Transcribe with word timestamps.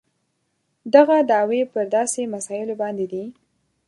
دغه 0.93 1.17
دعوې 1.31 1.61
پر 1.71 1.83
داسې 1.95 2.21
مسایلو 2.35 2.75
باندې 2.81 3.05
دي. 3.11 3.23